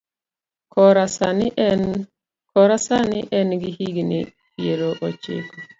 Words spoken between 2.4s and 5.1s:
Kora sani en gi higni piero